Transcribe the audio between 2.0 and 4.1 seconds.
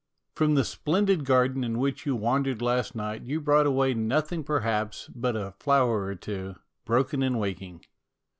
you wandered last night you brought away